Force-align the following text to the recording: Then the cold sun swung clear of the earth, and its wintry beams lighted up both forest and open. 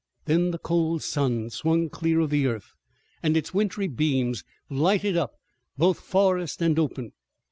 Then 0.25 0.49
the 0.49 0.57
cold 0.57 1.03
sun 1.03 1.51
swung 1.51 1.87
clear 1.89 2.21
of 2.21 2.31
the 2.31 2.47
earth, 2.47 2.73
and 3.21 3.37
its 3.37 3.53
wintry 3.53 3.87
beams 3.87 4.43
lighted 4.67 5.15
up 5.15 5.33
both 5.77 5.99
forest 5.99 6.59
and 6.59 6.79
open. 6.79 7.11